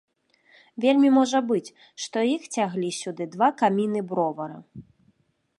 Вельмі 0.85 1.11
можа 1.17 1.41
быць, 1.51 1.73
што 2.05 2.25
іх 2.33 2.49
цяглі 2.57 2.89
сюды 3.03 3.23
два 3.37 3.53
каміны 3.63 3.99
бровара. 4.15 4.57